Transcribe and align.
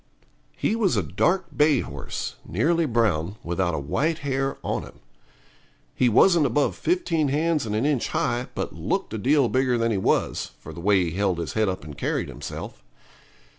He 0.57 0.75
was 0.75 0.97
a 0.97 1.03
dark 1.03 1.55
bay 1.55 1.81
horse, 1.81 2.33
nearly 2.43 2.87
brown, 2.87 3.35
without 3.43 3.75
a 3.75 3.79
white 3.79 4.17
hair 4.25 4.57
on 4.63 4.81
him. 4.81 4.97
He 5.93 6.09
wasn't 6.09 6.47
above 6.47 6.75
15 6.75 7.27
hands 7.27 7.67
and 7.67 7.75
an 7.75 7.85
inch 7.85 8.07
high, 8.07 8.47
but 8.55 8.73
looked 8.73 9.13
a 9.13 9.19
deal 9.19 9.47
bigger 9.47 9.77
than 9.77 9.91
he 9.91 9.99
was, 9.99 10.53
for 10.57 10.73
the 10.73 10.81
way 10.81 11.03
he 11.03 11.11
held 11.11 11.37
his 11.37 11.53
head 11.53 11.69
up 11.69 11.83
and 11.83 11.95
carried 11.95 12.29
himself. 12.29 12.81